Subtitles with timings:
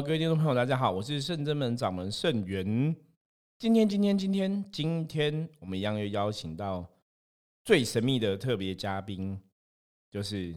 [0.00, 2.96] Hello，各位听众朋友，大家好，我是圣真门掌门圣元。
[3.58, 6.86] 今天，今天，今天，今天，我们一样又邀请到
[7.62, 9.38] 最神秘的特别嘉宾，
[10.10, 10.56] 就是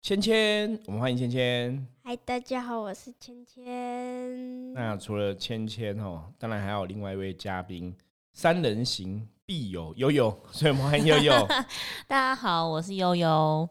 [0.00, 0.80] 芊芊。
[0.86, 1.84] 我们欢迎芊芊。
[2.04, 4.72] 嗨，大家好，我是芊芊。
[4.74, 7.92] 那除了芊芊哦，当然还有另外一位嘉宾，
[8.32, 11.32] 三人行必有悠悠， 所以我们欢迎悠悠。
[12.06, 13.68] 大家好，我是悠悠。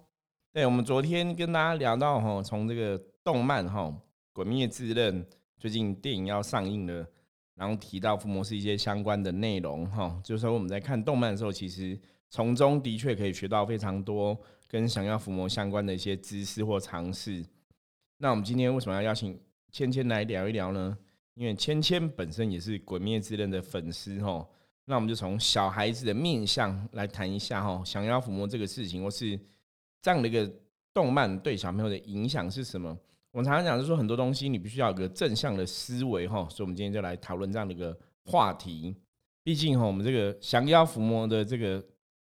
[0.51, 3.83] 对，我们昨天跟大家聊到哈，从这个动漫哈
[4.33, 5.23] 《鬼灭之刃》
[5.57, 7.07] 最近电影要上映了，
[7.55, 11.97] 然后提到伏魔是一些相关的内容哈，就是说我们在看动漫的时候，其实
[12.29, 14.37] 从中的确可以学到非常多
[14.67, 17.45] 跟想要伏魔相关的一些知识或尝试。
[18.17, 19.39] 那我们今天为什么要邀请
[19.71, 20.97] 芊芊来聊一聊呢？
[21.35, 24.47] 因为芊芊本身也是《鬼灭之刃》的粉丝哈，
[24.85, 29.39] 那我们就从小孩子的面相来谈一下哈，想要伏魔这个事情，或是。
[30.01, 30.51] 这样的一个
[30.93, 32.93] 动漫对小朋友的影响是什么？
[33.33, 38.95] 我们常常讲，就是说很多东西你必须要有个正向的思维哈，所以我们今天就来讨论这样的一个话题。
[39.43, 41.83] 毕竟哈，我们这个降妖伏魔的这个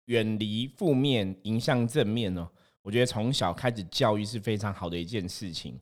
[0.07, 2.45] 远离负面，迎向正面哦，
[2.81, 5.79] 我觉得从小开始教育是非常好的一件事情。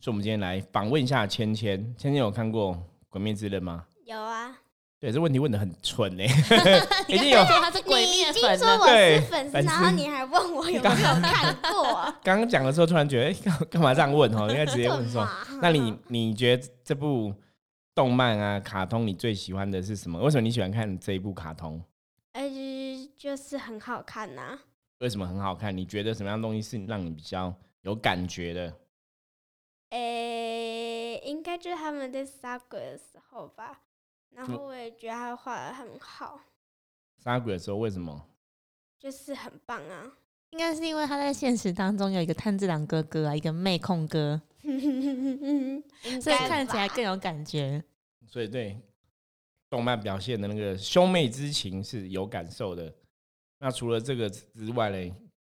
[0.00, 1.82] 所以，我们今天来访问一下芊芊。
[1.96, 2.74] 芊芊有看过
[3.08, 3.86] 《鬼灭之刃》吗？
[4.04, 4.54] 有啊。
[5.00, 6.24] 对，这问题问的很蠢呢。
[7.06, 11.94] 已经有他是鬼灭粉了，对粉丝，然后你还问我有没有看过？
[12.24, 14.28] 刚刚讲的时候，突然觉得，哎，干嘛这样问？
[14.36, 15.24] 哈， 应该直接问说，
[15.62, 17.32] 那你你觉得这部
[17.94, 20.18] 动漫啊、卡通，你最喜欢的是什么？
[20.20, 21.80] 为什么你喜欢看这一部卡通？
[22.32, 22.42] 呃，
[23.16, 24.58] 就是很好看呐。
[24.98, 25.76] 为什么很好看？
[25.76, 28.74] 你觉得什么样东西是让你比较有感觉的？
[29.90, 33.82] 诶，应该就是他们在杀鬼的时候吧。
[34.30, 36.40] 然后我也觉得他画的很好。
[37.18, 38.28] 杀鬼的时候为什么？
[38.98, 40.12] 就是很棒啊！
[40.50, 44.40] 应该是因为他在现实当中有一个炭治郎哥哥啊，一个妹控哥，
[46.20, 47.84] 所以看起来更有感觉。
[48.26, 48.80] 所以对
[49.70, 52.92] 动漫表现的那个兄妹之情是有感受的。
[53.58, 55.14] 那除了这个之外嘞，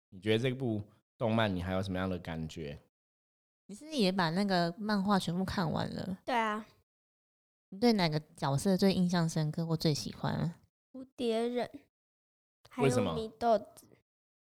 [0.09, 0.81] 你觉得这部
[1.17, 2.79] 动漫你还有什么样的感觉？
[3.65, 6.17] 你是不是也把那个漫画全部看完了？
[6.25, 6.65] 对啊。
[7.73, 10.53] 你对哪个角色最印象深刻或最喜欢？
[10.93, 11.67] 蝴蝶忍，
[12.69, 13.87] 还有米豆子。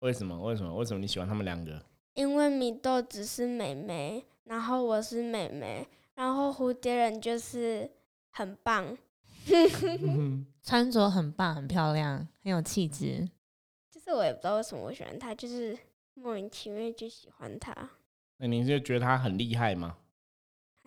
[0.01, 0.37] 为什么？
[0.43, 0.75] 为什么？
[0.75, 1.81] 为什么你喜欢他们两个？
[2.15, 5.87] 因为米豆子是妹妹，然后我是妹妹，
[6.17, 7.89] 然后蝴蝶忍就是
[8.33, 8.99] 很棒
[10.61, 13.31] 穿着很棒，很漂亮，很有气质。
[13.93, 15.79] 就是我也不知道为什么我喜欢他，就是
[16.15, 17.91] 莫名其妙就喜欢他。
[18.39, 19.99] 那您就觉得他很厉害吗？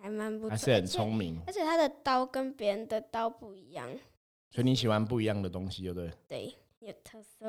[0.04, 3.88] 还蛮不，还是很聪明，而且他的刀跟别人的刀不一样，
[4.50, 6.10] 所以你喜欢不一样的东西，对不对？
[6.28, 7.46] 对，有特色。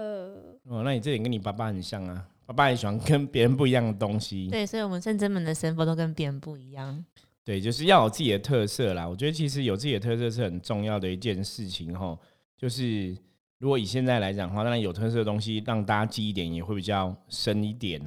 [0.64, 4.48] 哦，那你这点跟你爸爸很像啊，爸爸也喜欢跟别人不一样的东西。
[4.48, 7.04] 对，所以我们圣真门的神佛都跟别人不一样。
[7.44, 9.06] 对，就是要有自己的特色啦。
[9.06, 12.18] 我觉得其实有自己的特色是很重要的一件事情哈。
[12.56, 13.14] 就是
[13.58, 18.02] 如果以现在来讲的话，当然有特色的东西让大家记忆点也会比较深一点。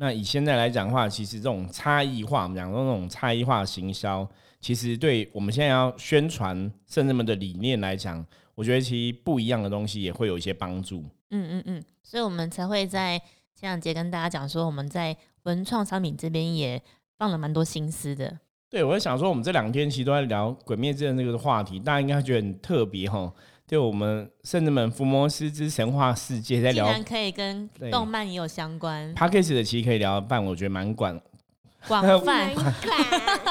[0.00, 4.26] 那以现在来讲的话，其实这种差异化，我们讲说那种差异化行销，
[4.58, 8.24] 其实对我们现在要宣传圣人们的理念来讲，
[8.54, 11.04] 我觉得其实不一样的东西也会有一些帮助。
[11.32, 13.18] 嗯嗯嗯，所以我们才会在
[13.54, 16.80] 前两节跟大家讲说，我们在文创商品这边也
[17.18, 18.38] 放了蛮多心思的。
[18.70, 23.30] 对，我在想说，我们这两天其实都在聊《鬼灭之刃》这个话题，大家应该觉得很特别哈。
[23.70, 29.14] 对我们圣人们伏魔师之神话世界在聊，竟然可以跟动漫也有相关。
[29.14, 31.20] p a c k a g e 的其实可以聊半，我觉得蛮广
[31.86, 32.52] 广泛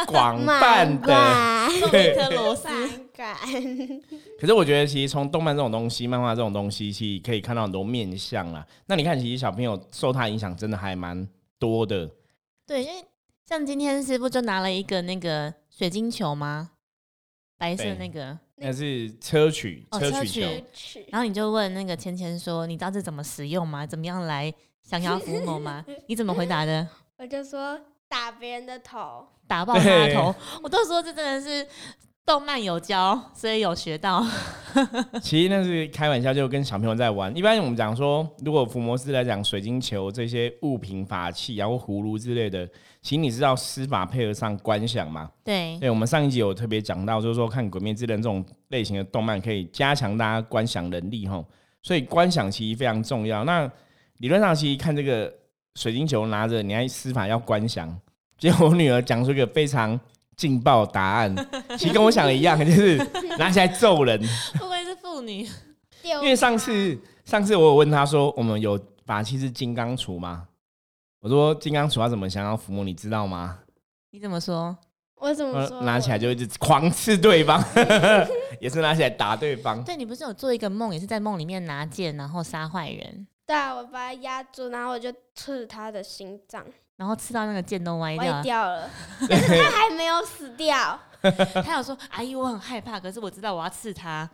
[0.05, 2.67] 广泛的，一颗螺丝
[3.15, 3.33] 感。
[4.37, 8.67] 可是我觉得，其实从动漫这种东西、漫画这种东西，其实可以看到很多面相啦。
[8.87, 11.25] 那你看，其实小朋友受他影响真的还蛮
[11.57, 12.11] 多的。
[12.67, 13.05] 对，因为
[13.45, 16.71] 像今天师傅就拿了一个那个水晶球吗？
[17.57, 18.37] 白色那个。
[18.59, 20.41] 那是车曲，车曲
[20.73, 21.01] 球。
[21.09, 23.85] 然后你就问那个芊芊说：“你知道这怎么使用吗？
[23.85, 24.53] 怎么样来
[24.83, 26.87] 降妖伏魔吗？” 你怎么回答的？
[27.17, 30.33] 我就说打别人的头，打爆他的 头。
[30.63, 31.67] 我都说这真的是。
[32.25, 34.23] 动漫有教，所以有学到。
[35.19, 37.35] 其实那是开玩笑，就跟小朋友在玩。
[37.35, 42.69] 一般我们讲说，如果伏魔师来讲，水晶球这些物品、法器，然后葫芦之类的，
[43.01, 45.29] 其实你知道司法配合上观想嘛？
[45.43, 45.77] 对。
[45.79, 51.43] 对，我们上一集有特别讲到，就是说看《鬼灭之刃》这种类型的动漫，可以加强大家观想能力哈。
[51.81, 53.43] 所以观想其实非常重要。
[53.43, 53.69] 那
[54.17, 55.33] 理论上，其实看这个
[55.75, 57.93] 水晶球拿着，你还司法要观想。
[58.37, 59.99] 结果我女儿讲出一个非常。
[60.39, 61.35] 劲爆答案，
[61.77, 62.95] 其实跟我想的一样，就是
[63.37, 64.17] 拿起来揍人。
[64.53, 65.45] 会不会是妇女？
[66.01, 70.47] 因为上次上次我有问她说，我们有法器是金刚杵吗？
[71.21, 73.59] 我说金刚鼠要怎么想要抚摸，你知道吗？
[74.11, 74.77] 你怎么说？
[75.15, 75.81] 我怎么说？
[75.81, 77.61] 拿起来就一直狂刺对方，
[78.61, 79.83] 也是拿起来打对方。
[79.83, 83.27] 对你不是有做一个梦，也是在梦里面拿剑然后杀坏人？
[83.45, 86.63] 对啊，我把他压住，然后我就刺他的心脏，
[86.95, 88.89] 然后刺到那个剑都歪掉，歪掉了，
[89.27, 90.97] 但是他还没有死掉。
[91.65, 94.29] 他有说：“阿姨，我很害怕，可是我知道我要刺他。”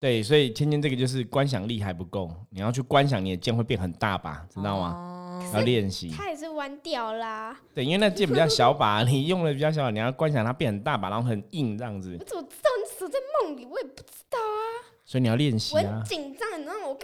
[0.00, 5.18] 对，所以芊芊这个就是观想力还不够，你要去观想你的剑会变很大吧，知道吗？
[5.52, 6.10] 要练习。
[6.10, 7.58] 它也是弯掉啦。
[7.74, 12.16] 对，因为那剑比较小把，你用的比较小，你要观想它变很大把，然后很硬这样子。
[12.18, 13.64] 我怎么知道你死在梦里？
[13.66, 14.94] 我也不知道啊。
[15.04, 15.82] 所以你要练习啊。
[15.82, 16.86] 我很紧张，你知道吗？
[16.86, 17.02] 我跟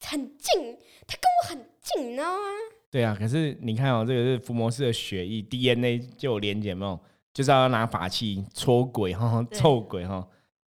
[0.00, 2.42] 他很近，他跟我很近，你知道吗？
[2.90, 6.98] 对啊，可是你看哦，这个是伏魔师的血液 DNA 就有连接嘛，
[7.32, 10.26] 就是要拿法器戳鬼哈，臭鬼哈。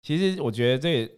[0.01, 1.11] 其实我觉得这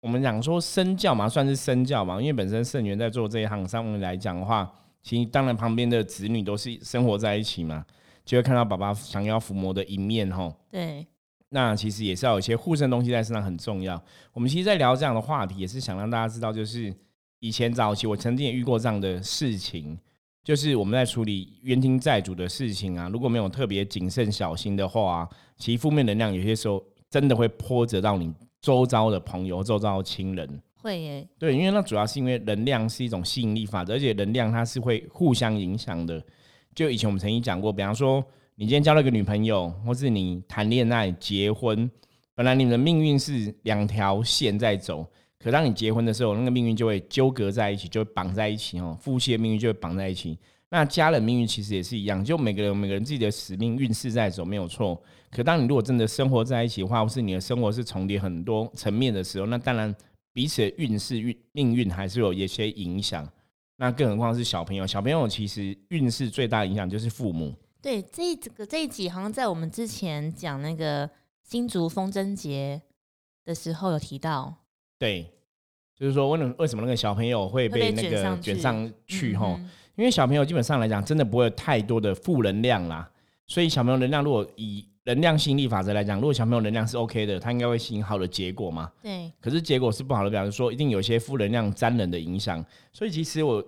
[0.00, 4.70] 我们讲说身教嘛，算是身教嘛，因为本身圣元在做这一行上面来讲的话。
[5.02, 7.84] 其实当然，旁边的子女都是生活在一起嘛，
[8.24, 10.54] 就会看到爸爸降妖伏魔的一面哈。
[10.70, 11.04] 对，
[11.48, 14.00] 那其实也是要有一些护身东西在身上很重要。
[14.32, 16.94] 我们其实，在聊这样的话题，也是想让大家知道，就是
[17.40, 19.98] 以前早期我曾经也遇过这样的事情，
[20.44, 30.62] 就是我们在处理冤亲债主的事情啊，如果没有特别谨慎小心的话，其实负面能量有些时候真的会波折到你周遭的朋友、周遭的亲人。
[30.82, 36.20] 会耶，对，因为那主要是因为能量是一种吸引力法则，而且能量它是会互相影响的。
[36.74, 38.22] 就以前我们曾经讲过，比方说
[38.56, 41.88] 你今天交了一个女朋友，或是你谈恋爱、结婚，
[42.34, 45.06] 本来你们的命运是两条线在走，
[45.38, 48.98] 可当你结婚的时候，那个命运就会纠葛在一起，就会绑在一起哦。
[49.00, 50.36] 夫妻的命运就会绑在一起。
[50.70, 55.00] 那家人命运其实也是一样，就每个人每个人自己的使命运势在走，没有错。
[55.30, 59.94] 可当你如果真的生活在一起的话，或是你的生活是重叠很多层面的时候，那当然。
[60.32, 63.28] 彼此的运势、运命运还是有一些影响，
[63.76, 64.86] 那更何况是小朋友。
[64.86, 67.54] 小朋友其实运势最大的影响就是父母。
[67.80, 71.10] 对，这这个这一集好像在我们之前讲那个
[71.42, 72.80] 新竹风筝节
[73.44, 74.54] 的时候有提到。
[74.98, 75.30] 对，
[75.96, 79.36] 就是说为什么为什么那个小朋友会被那个卷上去？
[79.36, 79.60] 哈，
[79.96, 83.10] 因为小朋友基本上来讲，真的不会有太多的负能量啦。
[83.48, 88.90] 所以小朋友能量如果以能量吸引力法则来讲，如果小朋友能量是 OK 的，他应该会吸引好的结果嘛？
[89.02, 89.32] 对。
[89.40, 92.64] 可是结果是不好的，比方说一定有一些负能量沾人的影响。
[92.92, 93.64] 所以其实我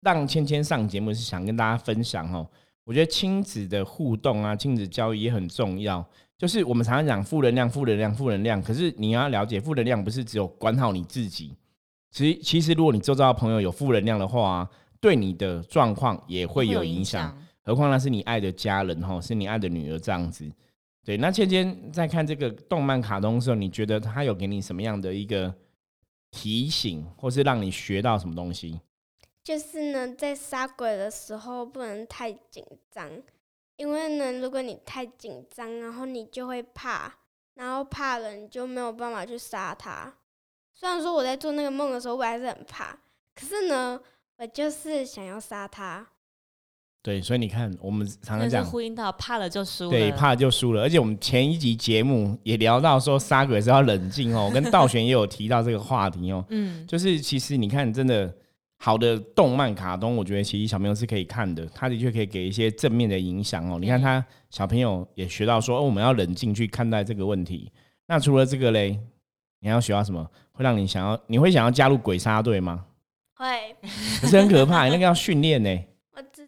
[0.00, 2.48] 让芊芊上节目是想跟大家分享哦，
[2.84, 6.04] 我觉得亲子的互动啊，亲子教育也很重要。
[6.36, 11.56] 就是我们常常讲负能量、负能量、负能量，可是你要了解，负能量不是只有管好你自己。
[12.10, 14.68] 其实，其实如果你周遭的朋友有负能量的话，
[15.00, 17.36] 对你的状况也会有影响。
[17.66, 20.48] 何况那是你爱的家人哈，是你爱的女儿这样子。
[21.04, 25.52] 对，那芊芊在看这个动漫卡通的时候，你觉得他有给你什么样的一个
[26.30, 28.80] 提醒，或是让你学到什么东西？
[29.42, 33.10] 就是呢，在杀鬼的时候不能太紧张，
[33.76, 37.12] 因为呢，如果你太紧张，然后你就会怕，
[37.54, 40.14] 然后怕了你就没有办法去杀他。
[40.72, 42.96] 虽然说我在做那个梦的时候，我还是很怕，
[43.34, 44.00] 可是呢，
[44.38, 46.06] 我就是想要杀他。
[47.06, 50.82] 对，所以你看，我们常常讲呼应到怕了就输了，对，怕了就输了。
[50.82, 54.46] 而且我们前一集节目也聊到说，杀鬼是要冷静哦。
[54.46, 56.44] 我跟道玄也有提到这个话题哦。
[56.48, 58.34] 嗯， 就是其实你看，真的
[58.78, 63.78] 好的动漫卡通，我觉得其实小朋友是可以看的，他的确可以给一些正面的影响哦。
[63.80, 67.70] 你看他小朋友也学到说，哦，我们要冷静去看待这个问题。
[68.08, 68.98] 那除了这个嘞，
[69.60, 70.28] 你要学到什么？
[70.50, 72.84] 会让你想要，你会想要加入鬼杀队吗？
[73.36, 73.46] 会，
[74.20, 75.70] 可是很可怕，那个要训练呢。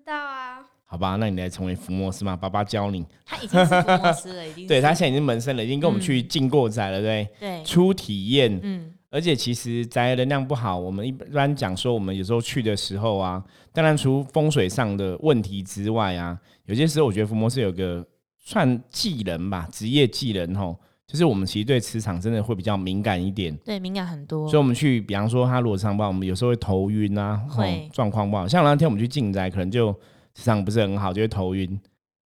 [0.08, 0.64] 我知道啊。
[0.86, 2.34] 好吧，那你来成为福摩斯嘛？
[2.34, 3.04] 爸爸教你。
[3.26, 4.64] 他已经是福摩斯了，已经。
[4.66, 7.62] 对他现在已经门生了，已经跟我们去进过宅了，对对？
[7.62, 8.94] 初体验，嗯。
[9.10, 18.06] 而且其实宅能量不好，我们一般讲说，我们有时候去的时候啊，当然除风水上的问题之外啊，有些时候我觉得福摩斯有个
[18.38, 23.56] 算技能吧，职业技能吼，就是我们其实对磁场真的会比较敏感一点。
[23.64, 24.46] 对，敏感很多。
[24.48, 28.46] 所以我们去，比方说他如果上报，我们有时候会头晕啊，会状况不好。
[28.46, 29.92] 像那天我们去进宅，可能就。
[30.34, 31.80] 磁场不是很好，就会头晕。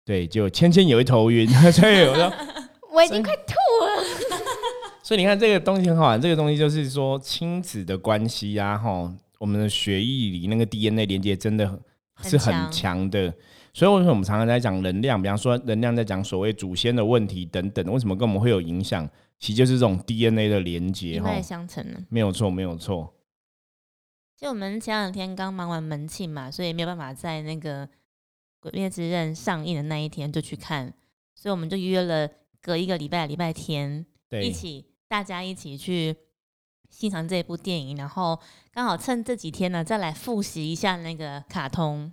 [0.05, 2.31] 对，就芊芊也会头晕， 所以我说
[2.93, 4.05] 我已经快吐了。
[5.03, 11.81] 所以你看这个东西很好玩，这个东西就是说亲子的关系啊，哈，我们的血液里那个 DNA 连接真的
[12.23, 13.33] 是很强的。
[13.73, 15.21] 所以为什么我们常常在讲能量？
[15.21, 19.09] 比方说能量在讲所谓祖先的问题等等，为什么跟我们会有影响？
[19.39, 22.03] 其实就是这种 DNA 的连接，一脉相承的。
[22.09, 23.15] 没有错，没有错。
[24.37, 27.89] 就我们前两天刚忙完门庆嘛，所以没有办法在那个。
[28.65, 30.95] 《鬼灭之刃》上映的那一天就去看，
[31.35, 34.07] 所以我们就约了隔一个礼拜礼拜天，
[34.41, 36.15] 一起大家一起去
[36.89, 38.39] 欣赏这部电影，然后
[38.73, 42.13] 刚好趁这几天呢，再来复习一下那个卡通。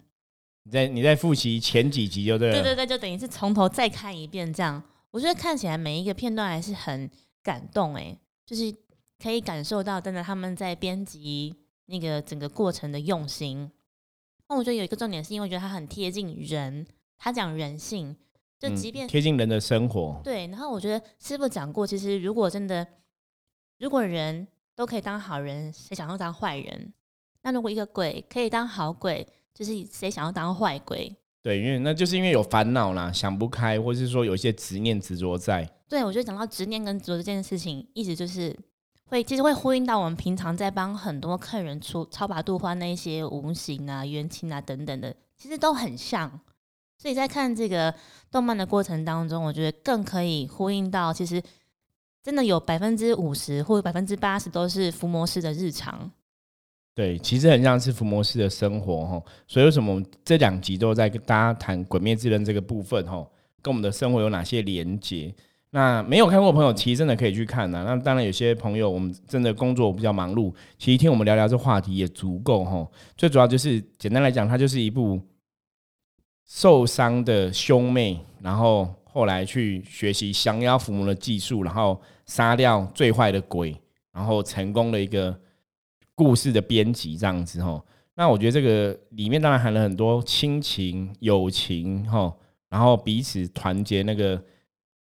[0.70, 4.82] 你在你在复习前几集就对了，对对对，就等于是从头再看一遍这样。
[5.10, 7.10] 我觉得看起来每一个片段还是很
[7.42, 8.72] 感动，哎，就是
[9.18, 11.56] 可以感受到真的他们在编辑
[11.88, 13.72] 那个整个过程的用心。
[14.48, 16.86] 那我觉得有一个重点是因为我觉得它很贴近人，
[17.18, 18.16] 他讲人性，
[18.60, 20.22] 就即便贴近人的生活。
[20.24, 22.86] 对，然后我觉得师傅讲过，其实如果真的
[23.80, 26.94] 如果人都可以当好人，谁想要当坏人？
[27.42, 29.28] 那如果一个鬼可以当好鬼，
[29.60, 31.14] 就是谁想要当坏鬼？
[31.42, 35.70] 对，因为那就是因为有烦恼啦，想不开，或是说有一些执念执着在。
[35.90, 38.58] 对，我觉得讲到执念跟执着这件事情，一直就是
[39.08, 46.40] 会，其实会呼应到我们平常在帮很多客人出超拔度化那些无形啊、冤亲啊等等的，其实都很像。
[46.98, 47.94] 所以在看这个
[48.32, 51.44] 动漫的过程当中，我觉得更可以呼应到，其实
[52.24, 56.10] 真的有百分之五十或者百分之八十都是伏魔师的日常。
[57.00, 63.26] 对，其实很像是伏魔师的生活哈，所以为什么这两集都在跟大家谈《鬼灭之刃》这个部分哈，
[63.62, 65.34] 跟我们的生活有哪些连接？
[65.70, 67.86] 那没有看过的朋友，其实真的可以去看呐。
[67.88, 72.86] 那当然，有些朋友我们真的工作比较忙碌，其实听我们聊聊这话题也足够哈。
[73.16, 75.22] 最主要就是简单来讲，它就是一部
[76.46, 83.74] 受伤的兄妹，然后后来去学习降妖伏魔的技术，然后杀掉最坏的鬼，
[84.12, 85.34] 然后成功的一个。
[86.20, 87.82] 故事的编辑这样子哈，
[88.16, 92.36] 那我觉得这个里面当然含了很多亲情、友情哈，
[92.68, 94.44] 然后彼此团结，那个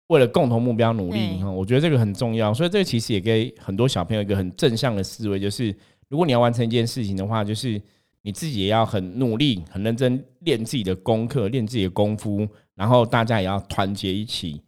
[0.09, 2.53] 为了共同目标努力哈，我觉得这个很重要。
[2.53, 5.75] 所以这个其实也给很多小朋友一个很正向的思维，就是
[6.09, 7.81] 如果你要完成一件事情的话，就是
[8.21, 14.61] 你自己也要很努力、很认真练自己的功课、练自己的功夫，然后大家也要团结一起。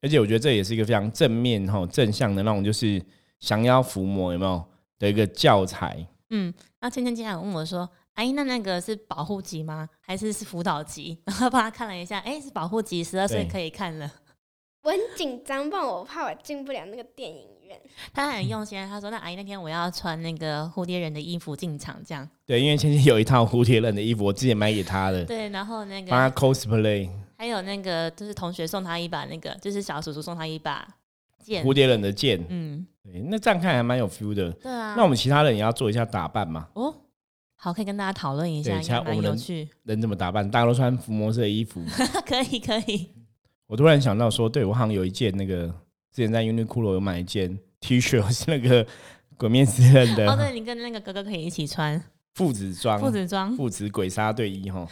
[0.00, 3.02] 而且我觉得这也是一个非常正面哈、正向的那种，就是
[3.40, 4.64] 降妖伏魔，有没有？
[4.98, 9.88] 的一个教材，嗯，那芊芊今天问我说：“哎，那那个是保护级吗？
[10.00, 14.10] 还是是辅导级？” 然后帮他看了一下，哎，是保护级，十二岁可以看了。
[14.82, 17.80] 我很紧张，不然我怕我进不了那个电影院。
[18.12, 25.24] 他很用心，他说：“那阿姨那天我要穿那个蝴蝶人的衣服进场，这样。”对，因为芊芊有一套蝴蝶人的衣服，我之前买给他的。
[25.24, 27.08] 对，然后那个帮他 cosplay，
[27.38, 30.92] 还有那个就是同学送他一把那个，就是小叔叔送他一把剑，
[31.62, 32.44] 蝴蝶人的剑。
[32.48, 32.86] 嗯。
[33.02, 34.50] 对，那这样看还蛮有 feel 的。
[34.52, 36.68] 对啊，那我们其他人也要做一下打扮嘛。
[36.72, 36.94] 哦，
[37.54, 39.36] 好，可以跟大家讨论一下，其他我们。
[39.84, 40.50] 人怎么打扮？
[40.50, 41.82] 大家都穿伏魔式的衣服。
[42.24, 43.10] 可以，可以。
[43.68, 45.66] 我突然想到说，对我好像有一件那个
[46.12, 48.86] 之前在 Uniqlo 有买一件 T 恤， 是那个
[49.36, 50.26] 鬼面之刃的。
[50.30, 52.02] 哦，对，你跟那个哥哥可以一起穿
[52.34, 54.86] 父子装，父子装，父子鬼杀队衣哈。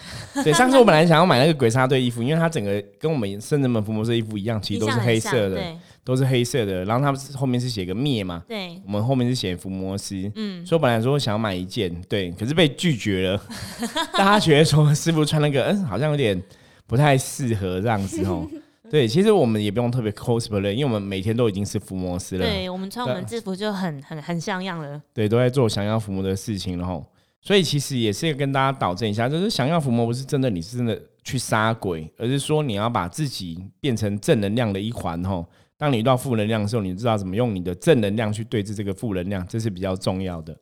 [0.44, 5.60] 对，上次我本来想要买那个鬼杀队衣服，因为它整个跟我们圣人们伏魔师衣服一样，其实都是黑色的。
[6.04, 13.40] 都是黑色的，然后他们后面是写个灭嘛，对，我们后面是写伏魔师，嗯，所以本来说想要买一件，对，可是被拒绝了，
[14.14, 16.42] 大家觉得说师傅穿那个，嗯，好像有点
[16.88, 18.44] 不太适合这样子哦。
[18.90, 27.06] 对，其实我们也不用特别 cosplay，因为我们每天都已经是伏魔师了，对我们穿我们制服就很很很像样了，对，都在做想要伏魔的事情，然后，
[27.42, 35.44] 所以其实也是跟大家导正一下，就是想要伏魔不是真的，你是真的去杀鬼，而是说你要把自己变成正能量的一环，吼。
[35.76, 40.56] 当你遇到负能量的时候，你知道怎么用你的正能量去对峙这个负能量，这是比较重要的。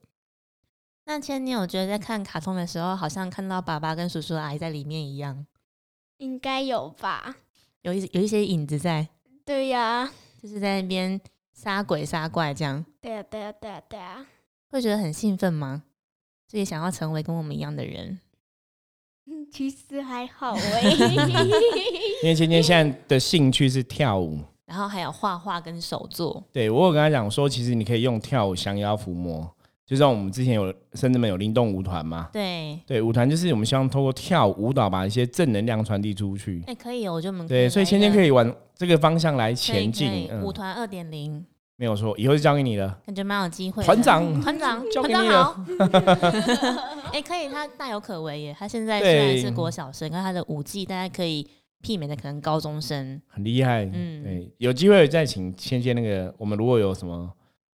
[1.05, 5.47] 那千你有觉得在看卡通的时候，好像看到爸爸跟叔叔阿姨在里面一样？
[6.17, 7.37] 应该有吧，
[7.83, 9.09] 有一有一些影子在。
[9.45, 10.11] 对呀，
[10.43, 11.21] 就是在那边
[11.53, 12.83] 杀鬼杀怪这样。
[13.03, 14.27] 对呀，对呀，对呀，对呀。
[14.71, 15.83] 会觉得很兴奋吗？
[16.51, 18.19] 自己想要成为跟我们一样的人？
[19.27, 20.83] 嗯，其实还好哎。
[22.25, 24.41] 因为芊芊现在的兴趣是跳舞。
[24.67, 26.43] 然后还有画画跟手作。
[26.53, 29.49] 对我有跟他讲说，其实你可以用跳舞降妖伏魔，
[29.87, 32.29] 就像我们之前有甚至们有灵动舞团嘛。
[32.33, 36.65] 对对，舞团就是我们希望通过跳舞蹈把一些正能量传递出去。
[36.67, 40.29] 哎，可以，我就们对，所以芊芊可以往这个方向来前进。
[40.43, 41.47] 舞团二点零
[41.81, 42.99] 没有错，以后就交给你了。
[43.07, 43.83] 感觉蛮有机会。
[43.83, 45.65] 团长，团长，交给你了。
[47.11, 48.55] 哎，可以，他大有可为耶。
[48.59, 51.49] 他现在虽然是国小生，但他的舞技大家可以。
[51.83, 57.27] 媲美的可能高中生很厉害，嗯，对，有机会再请芊芊那个，我们如果有什么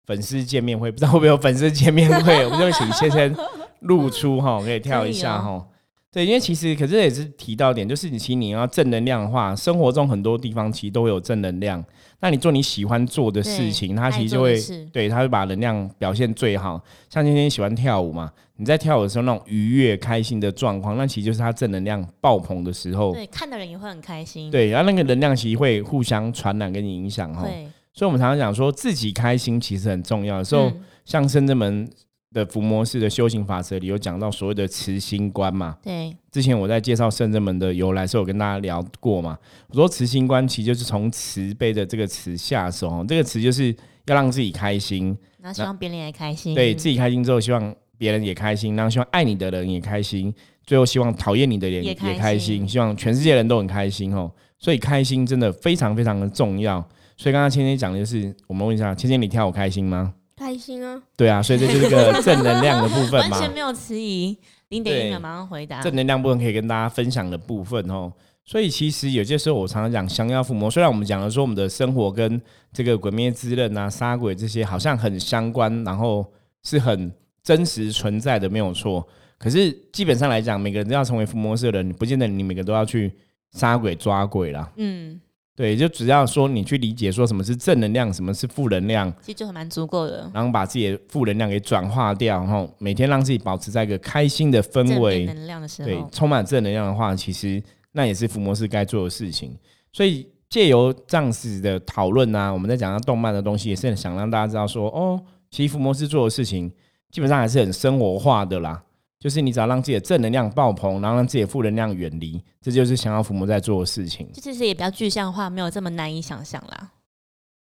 [0.06, 3.34] 粉丝见面会，不知道会不会有粉丝见面会，我们就会请芊芊
[3.80, 5.66] 露出哈，可以跳一下哈。
[6.14, 11.84] 对，因为其实可是也是提到点，就是你其实你要正能量的话，生活中很多地方其实都有正能量。
[12.20, 14.56] 那你做你喜欢做的事情，它其实就会
[14.92, 16.80] 对，它会把能量表现最好。
[17.10, 23.12] 像今天喜欢跳舞嘛，你在跳舞的时候那种愉悦、开心的状况，那其实就是它正能量爆棚的时候。
[23.16, 24.52] 对，看的人也会很开心。
[24.52, 27.42] 对，然后那个能量其实会互相传染跟你影响哈。
[27.44, 30.38] 对，所以我们常常讲说自己开心其实很重要。
[30.38, 30.72] 有时候
[31.06, 31.90] 像深圳门。
[32.34, 35.78] 的伏魔式的修行法则里有讲到所谓的慈心观嘛？
[35.84, 39.38] 对，之前我在介绍圣正门的由来时候，有跟大家聊过嘛。
[39.70, 43.74] 我说慈心观其实就是从慈悲的这个词下手哦，这个词就是
[44.08, 50.34] 要让自己开心，然后希望别人也开心，对自己开心之后，希望别人也开心，然后希望爱你的人也开心，
[50.66, 54.32] 最后希望讨厌你的人也也开心，希望全世界人都很开心哦。
[54.58, 56.80] 所以开心真的非常非常的重要。
[57.16, 60.14] 所以刚刚芊芊讲的就是，我们问一下芊芊，你跳舞开心吗？
[60.44, 61.02] 开心啊！
[61.16, 63.38] 对啊，所以这就是个正能量的部分嘛。
[63.38, 65.82] 完全没有迟疑，零点一秒马上回答。
[65.82, 68.12] 正能量部分可以跟大家分享的部分哦。
[68.44, 72.42] 所以其实有些时候我常常讲降妖伏魔，虽然我们讲了说我们的生活跟
[72.74, 76.26] 这个鬼灭之刃啊、杀鬼这些好像很相关，然后
[76.62, 77.10] 是很
[77.42, 79.08] 真实存在的，没有错。
[79.38, 83.14] 可是基本上来讲，每个人都要成为伏魔社的人，不见得你每个都要去
[83.54, 84.70] 杀鬼抓鬼啦。
[84.76, 85.20] 嗯，
[85.56, 90.28] 对，就只要说你去理解说什么是正能量，什么是负能量，其实就很蛮足够的。
[90.34, 99.56] 然后把自己的负能量给转化掉，然后每天让自己保持在一个开心的氛正围，能量的时对，，充满正能量的话，其实那也是伏魔师该做的事情。
[99.92, 106.72] 所以借由这样子的讨论啊，我们在讲到动漫的东西，也是很想让大家知道说，哦，其实伏魔师做的事情
[107.12, 108.84] 基本上还是很生活化的啦。
[109.24, 114.30] 就是你只要让自己的正能量爆棚，然后让自己的负能量远离，这就是想要伏魔在做的事情。
[114.34, 116.92] 就其实也比较具象化，没有这么难以想象啦。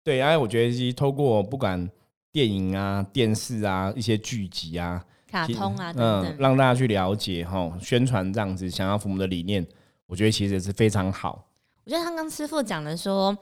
[0.02, 1.88] 对，因为我觉得其实透过不管
[2.33, 9.64] 电影啊、电视啊、一些剧集啊，卡通啊等嗯，让大家去了解哈，宣传这样子想要伏魔的理念，
[10.09, 11.47] 我觉得其实也是非常好。
[11.85, 13.38] 我觉得刚刚师傅讲的说，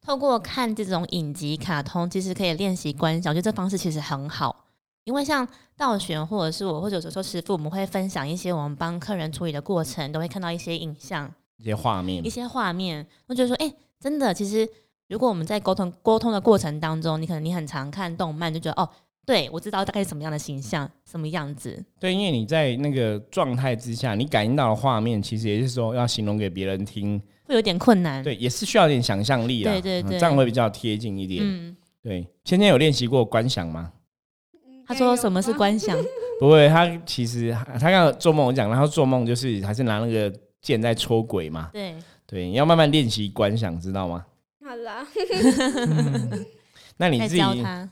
[0.00, 3.30] 透过看这种影集、卡通，其实可以练习观想。
[3.30, 4.64] 我觉得这方式其实很好，
[5.06, 5.46] 因为像
[5.76, 14.68] 道玄或者是我，或者有时候师傅，我们会分享一些我们帮客人处理的过程，都会看到一些影像、一些画面一，些画面，我觉得说，哎、真的，其实
[15.08, 18.88] 如果我们在沟通沟通的过程当中，你可能你很常看动漫，就觉得哦，
[19.24, 28.24] 对我知道大概是什么样的形象，什么样子，对，因为你在那个状态之下，你感应到的画面，其实也是说要形容给别人听，会有点困难。
[28.24, 31.44] 对，也是需要一点想象力啊，对对对嗯这样会比较贴近一点。
[31.44, 33.92] 嗯，对，芊芊有练习过观想吗？
[34.86, 35.96] 他说什么是观想？
[36.38, 41.94] 不会，他其实他刚刚做梦我讲，然后做梦就是还是拿那个剑在戳鬼嘛，对，
[42.26, 44.26] 对，你要慢慢练习观想，知道吗？
[44.64, 46.38] 好啦，在
[46.98, 47.40] 那你自己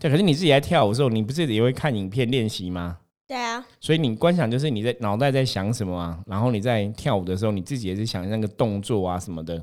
[0.00, 2.98] 对，可是你自己在跳舞的时候，你不是也会看影片练习吗？
[3.26, 9.57] 对啊，所以你观想就是你在脑袋在想什么啊，然后你在跳舞的时候，你自己也是想那个动作啊什么的，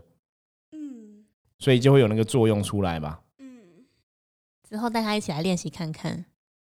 [0.71, 1.23] 嗯
[1.59, 3.19] 所以就会有那个作用出来吧。
[3.37, 3.85] 嗯，
[4.67, 6.25] 之后带他一起来练习看看。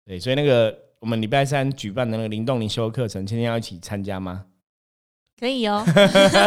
[0.06, 4.46] 对，所以那个我们礼拜三举办的那个灵动灵修课程，今天要一起参加吗？
[5.40, 5.84] 可以哦，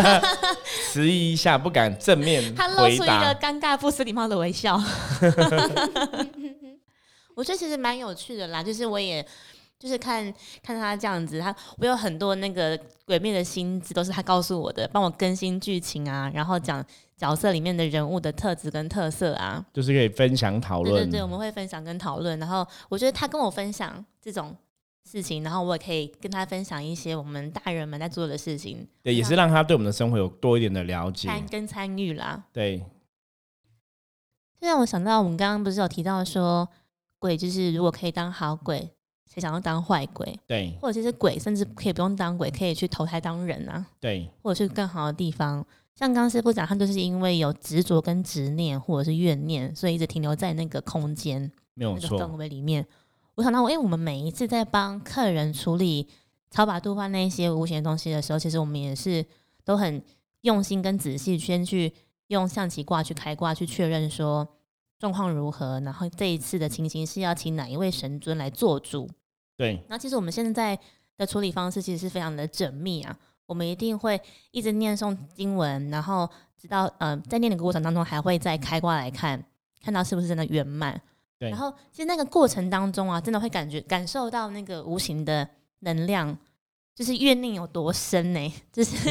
[0.91, 3.35] 迟疑一下，不敢正面 他露出一个答。
[3.35, 4.81] 尴尬不失礼貌的微笑。
[7.35, 9.25] 我觉得其实蛮有趣的啦，就是我也
[9.79, 16.83] 就是看看他这样子，他我有很多那个鬼灭的心智都是他告诉我的，帮我更新剧情啊，然后讲
[17.19, 19.63] 角色里面的人物的特质跟特色啊。
[19.75, 20.95] 就是可以分享讨论。
[20.95, 24.57] 对对对，我们会分享跟讨论，然后我觉得他跟我分享这种
[25.05, 31.29] 事情，然后我也可以跟他分享一些我们大人们在做的事情，对，也是让他对我们的生活有多一点的了解。
[31.29, 32.45] 参跟参与啦。
[32.53, 32.85] 对，
[34.61, 36.69] 这让我想到，我们刚刚不是有提到说，
[37.19, 38.91] 鬼就是如果可以当好鬼，
[39.27, 40.39] 谁想要当坏鬼？
[40.47, 45.65] 对，或者其实鬼甚至可以不用当鬼，可以去投胎当人啊，对，或者去更好的地方。
[45.99, 52.37] 像刚刚师傅讲，他就是因为有执着跟执念，或者是怨念，所以一直停留在那个空间、没有那个氛。
[52.37, 52.87] 围里面。
[53.35, 56.07] 我想到，因为我们每一次在帮客人处理
[56.53, 59.27] 超把度化那些无形的东西的时候，其实我们也是
[59.65, 60.01] 都很
[60.43, 61.93] 用心跟仔细，先去
[62.29, 64.47] 用象棋卦去开卦去确认说
[65.01, 69.11] 状况如何，然后这一次的情形是要请哪一位神尊来做主。
[69.57, 70.79] 对，那其实我们现在
[71.17, 76.29] 的处理方式其实是非常的缜密啊，我们一定会一直念诵经文，然后
[76.61, 79.43] 直到呃在念的过程当中还会再开挂来看，
[79.83, 81.01] 看到是不是真的圆满。
[81.39, 86.37] 对然后其实那个过程当中啊，真的会感觉感受到那个无形的能量，
[86.95, 89.11] 就是怨念有多深呢、就是，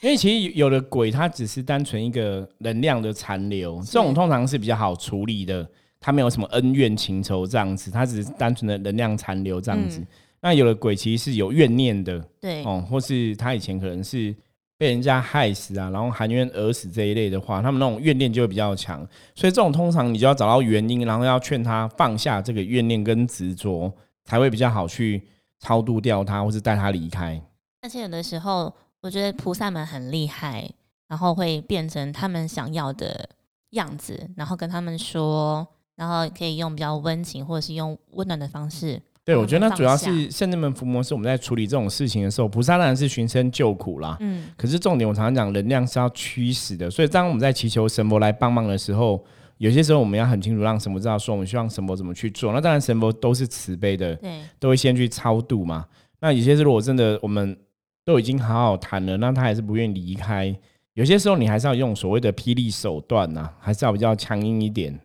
[0.00, 5.68] 因为其实有的鬼它只是单纯一个能量的残留，这种通常是比较好处理的，
[6.00, 9.98] 它没有什么恩怨情仇这样子，它只是单纯的能量残留这样子。
[9.98, 10.06] 嗯
[10.44, 14.34] 那有的鬼其实是有怨念的对哦，或是他以前可能是
[14.76, 19.00] 被人家害死啊，然后含冤而死这一类的话，他们那种怨念就会比较强。
[19.34, 23.90] 所以这种通常你就要找到原因，然后要劝他放下这个怨念跟执着，
[24.26, 25.22] 才会比较好去
[25.60, 27.40] 超度掉他，或是带他离开。
[27.80, 30.70] 而且有的时候，我觉得菩萨们很厉害，
[31.08, 33.26] 然后会变成他们想要的
[33.70, 44.16] 样子，然后跟他们说，然后可以用比较温情或者是用温暖的方式，对，我觉得那主要是圣人门伏魔是我们在处理这种事情的时候，菩萨当然是寻声救苦啦。
[44.20, 46.90] 嗯，可是重点，我常常讲，能量是要驱使的。
[46.90, 49.24] 所以当我们在祈求神佛来帮忙的时候，
[49.56, 52.52] 有些时候我们要很清楚让神佛知道，说我们希望神佛怎么去做。
[52.52, 55.86] 那当然，神佛都是慈悲的，对，都会先去超度嘛。
[56.20, 57.56] 那有些是如果真的我们
[58.04, 60.54] 都已经好好谈了，那他还是不愿意离开。
[60.92, 65.00] 有些时候你还是要用所谓的霹雳手段呐、还是要比较强硬一点。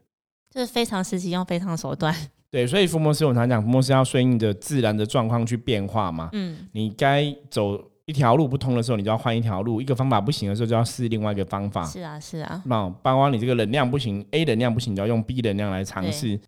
[0.54, 2.14] 就是非常时期用非常手段。
[2.52, 6.30] 对，所以伏魔师我常讲，伏魔师要顺应着自然的状况去变化嘛。
[6.34, 11.86] 嗯，你该走一条路不通的时候，你就要换一条路；一个方法不行的时候，就要试另外一个方法。
[11.86, 16.40] 是啊，是啊，那包括你这个能量不行，A 能量不行，你就要用 B 能量来尝试。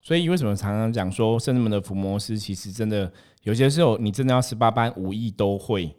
[0.00, 5.92] 所以为什么常常讲说，圣人们的伏魔师其实真的有些时候你真的要十八般武艺都会，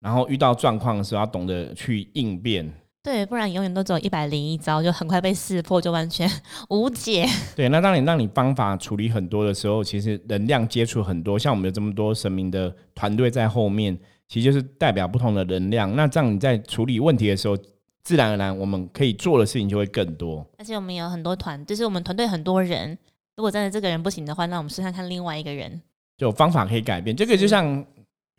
[0.00, 2.70] 然后遇到状况的时候要懂得去应变。
[3.02, 6.28] 对，不然永远都只有一百零一招，就很快被识破，就完全
[6.68, 7.26] 无解。
[7.56, 15.94] 对，那当你让你方法处理很多的时候，其实能量接触很多，像我们有这么多神明的团队在后面，其实就是代表不同的能量。
[15.96, 17.56] 那这样你在处理问题的时候，
[18.02, 20.46] 自然而然我们可以做的事情就会更多。
[20.58, 22.98] 而且我们有很多团，就是我们团队很多人，
[23.36, 25.80] 如果真的这个人不行的话，那我们试看看另外一个人。
[26.18, 27.16] 就方法可以改变。
[27.16, 27.86] 这个就像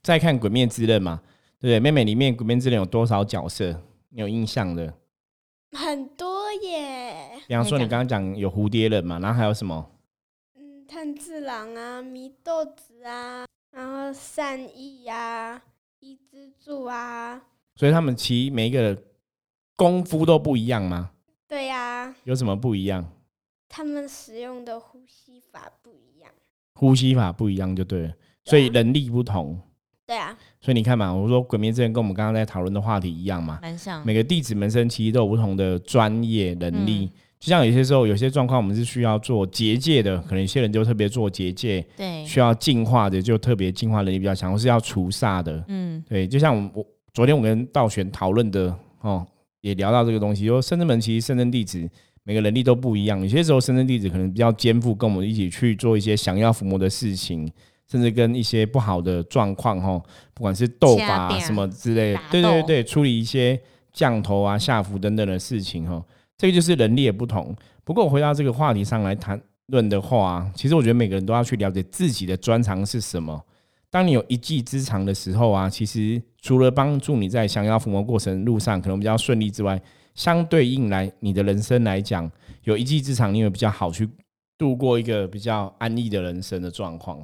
[0.04, 1.22] 在看《鬼灭之刃》嘛，
[1.60, 1.80] 对不对？
[1.80, 3.82] 妹妹里面《鬼灭之刃》有多少角色？
[4.10, 4.93] 你有印象的？
[5.72, 9.91] 很多耶，比方说你刚刚讲有蝴蝶人嘛，然后还有什么？
[10.56, 15.62] 嗯，炭治郎啊，祢豆子啊，然后善意啊、
[16.00, 17.39] 伊之助啊，
[17.76, 18.98] 所以他们其实每一个
[19.76, 21.12] 功夫都不一样吗？
[21.48, 23.08] 对呀、有什么不一样？
[23.67, 26.32] 他们使用的呼吸法不一样。
[26.74, 28.13] 呼吸法不一样就对了，
[28.45, 29.62] 所以能力不同。
[30.08, 34.06] 对啊，所以你看嘛，我说《鬼灭之刃》跟我们刚刚在讨论的话题一样嘛，蛮像。
[34.06, 37.10] 每个弟子门生其实都有不同的专业能力。
[37.13, 45.63] 嗯就像有些时候，有些状况我们是需要做结界的，可能有些人就特别做结界；对，需要净化的就特别净化能力比较强，或是要除煞的。
[45.69, 49.26] 嗯，对，就像我我昨天我跟道玄讨论的哦，
[49.62, 51.89] 也聊到这个东西，说圣真门其实圣真弟子
[52.26, 57.50] 每个能力都不一样，有些时候深圳弟子可能比较肩负跟我们一起去做一些想要伏魔的事情，
[57.89, 59.99] 甚至跟一些不好的状况哈，
[60.34, 63.60] 不管是斗法、啊、什么之类对对对，处理一些
[63.91, 66.04] 降头啊、下符等等的事情哈，
[66.38, 67.56] 这个就是能力的不同。
[67.84, 73.43] 不过我回到这个话题上来谈论的话，其实我觉得每个人都要去了解自己的专长是什么。
[73.89, 79.82] 当你有一技之长的时候啊，其实除了帮助你在降妖伏魔过程路上可能比较顺利之外，
[80.13, 82.30] 相对应来你的人生来讲，
[82.65, 84.08] 有一技之长，你会比较好去
[84.60, 87.19] 度过一个比较安逸的人生的状况。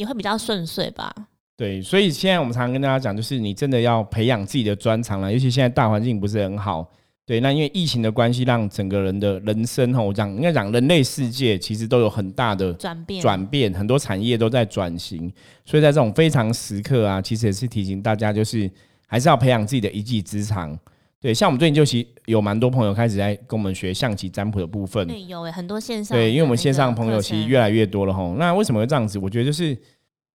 [0.00, 1.14] 也会比较顺遂吧。
[1.54, 6.90] 对，所以现在我们常常跟大家讲，就是你真的要培养自己的专长了，尤其现在大环境不是很好。
[7.26, 15.30] 对，那因为疫情的关系，让整个人的人生哈，我讲应该讲人类世界其实都有很大的转变，转变，很多产业都在转型，
[15.66, 18.68] 所以在这种非常时刻啊，其实也是提醒大家，就是
[19.06, 20.76] 还是要培养自己的一技之长。
[21.20, 25.06] 对，像我们最近就其实有蛮多朋友开始在跟我们学象棋占卜的部分。
[25.06, 28.36] 对，有诶，很多线上对，因为我们线上朋友其实越来越多了吼。
[28.36, 29.18] 那为什么会这样子？
[29.18, 29.76] 我觉得就是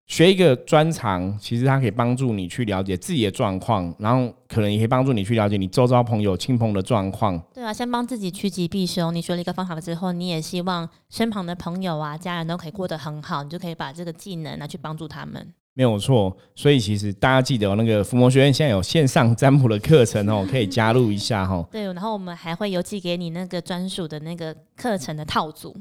[0.05, 7.41] 学一个专长，其实它可以帮助你去了解自己的状况，然后可能也可以帮助你去了解你周遭朋友、亲朋的状况。
[7.51, 9.11] 对啊，先帮自己趋吉避凶。
[9.11, 15.51] 你学了一个方法之后，你也希望身旁的朋友啊、家人都可以过得很好，你就可以把这个技能拿去帮助他们。
[15.77, 21.67] 没有错，所以其实大家记得、哦、那个伏魔学院现在有线上占卜的课程哦， 可以加入一下哈、哦。
[21.69, 25.75] 对，然后我们还会邮寄给你那个专属的那个课程的套组，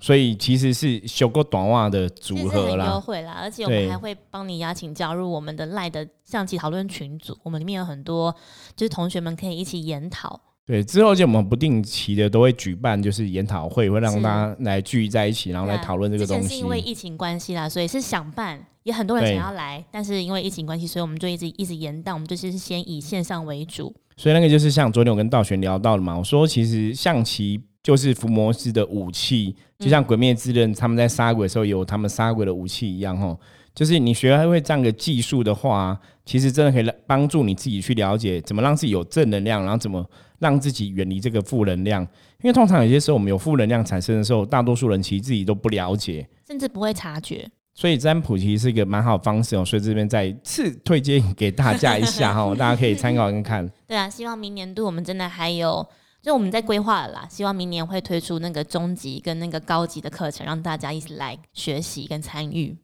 [0.00, 3.00] 所以其实是修过短袜的组合啦优。
[3.00, 8.34] 惠啦，而且我们对还会帮你邀请加入我们的赖的象棋讨论群组，我们里面有很多
[8.74, 10.40] 就是同学们可以一起研讨。
[10.66, 16.68] 对，之后就我们不定期的都会举办，就是研讨会，会让大家来聚在一起，然后来讨论这个东西之前是因。
[16.68, 23.94] 为疫情关系啦，所以是想办，也很多人想要来，但是因为疫情关系，所以我们就一直一直延宕，我们就是先以线上为主。
[24.16, 33.38] 所以那个就是像昨天我跟道玄聊到的嘛，我说其实象棋就是伏魔师的武器，就像鬼灭之刃他们在杀鬼的时候有他们杀鬼的武器一样吼。
[33.72, 40.04] 就是你学会这样的技术的话，其实真的可以帮助你自己去了解怎么让自己有正能量，然后怎么
[40.38, 42.02] 让自己远离这个负能量。
[42.42, 46.28] 因为通常有些时候我们有负能量产生的时候，大多数人其实自己都不了解。
[46.46, 47.48] 甚至不会察觉。
[47.74, 53.70] 所以占卜其实是一个蛮好的方式哦，所以这边再次推荐给大家一下哈， 大家可以参考看看。
[53.86, 55.86] 对啊，希望明年度我们真的还有，
[56.22, 62.74] 就我们在规划了啦，希望明年会推出那个中级跟那个高级的课程，让大家一起来学习跟参与。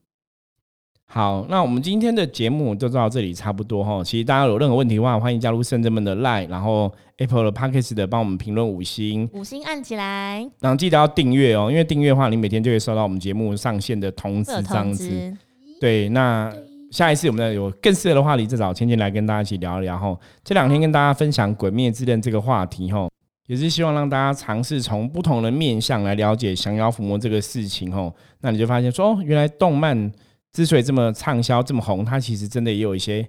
[1.14, 4.02] 好，那我们今天的节目就到这里差不多哈。
[4.02, 15.36] 其实大家有任何问题的话，欢迎加入圣人们的 Line，然后 Apple 的 Podcast 的帮我们评论五星，五星按起来，然后记得要订阅哦，因为订阅的话，你每天就会收到我们节目上线的通知这样子。
[15.78, 16.50] 对，那
[16.90, 20.18] 下一次我们呢有更适合的话题，再找芊芊来跟大家一起聊一聊哈。
[20.42, 23.06] 这两天跟大家分享《鬼灭之刃》这个话题哈，
[23.48, 28.10] 也是希望让大家尝试从不同的面向来了解降妖伏魔这个事情哈。
[28.40, 30.10] 那你就发现说，哦，原来动漫
[30.52, 33.26] 之所以这么畅销、这么红，它其实真的也有一些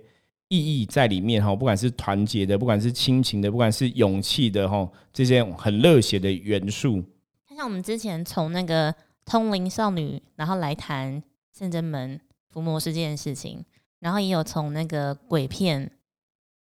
[0.50, 1.56] 意义在里面哈。
[1.56, 7.04] 不管是团结的，不管是亲情的，不管是勇气的哈，这些很热血的元素。
[7.56, 8.94] 像我们之前从那个
[9.26, 11.22] 通灵少女，然后来谈
[11.58, 13.64] 圣真门伏魔师这件事情，
[14.00, 15.92] 然后也有从那个鬼片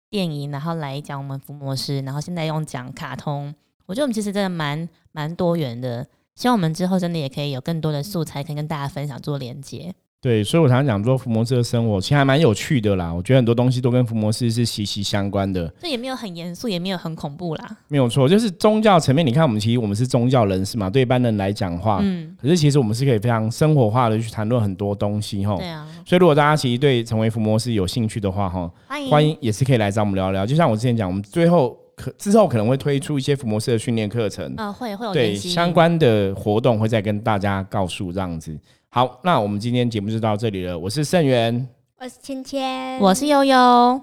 [0.09, 3.53] 电影，然后来讲我们伏魔师，然后现在用讲卡通，
[3.85, 6.05] 我觉得我们其实真的蛮蛮多元的。
[6.35, 9.93] 希望我们之后真的也可以有更多的素材，可以跟大家分享做连接。
[10.21, 13.11] 对，所以我常常讲说，福摩斯的生活其实还蛮有趣的啦。
[13.11, 15.67] 我觉得很多东西都跟福摩斯是息息相关的。
[15.81, 17.77] 这也没有很严肃，也没有很恐怖啦。
[17.87, 19.25] 没有错，就是宗教层面。
[19.25, 25.55] 你看，我们其实我们是宗教人士嘛，对一般人来讲话，嗯，可是其实我们是可以非常生活化的去谈论很多东西哈。
[25.57, 30.45] 对啊，所以如果大家其实对成为福摩斯有兴趣的话哈，欢迎欢迎也是可以来找我们聊聊。
[30.45, 38.55] 就像我之前讲，我们最后可之后可能会推出一些福摩斯的训练课程，啊、会会有对相关的活动会再跟大家告诉这样子。
[38.93, 40.77] 好，那我们今天节目就到这里了。
[40.77, 41.65] 我是盛源，
[41.97, 43.55] 我是芊芊，我是悠悠，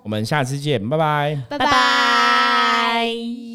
[0.03, 1.39] 我们下次见，拜拜。
[1.51, 3.48] 拜拜拜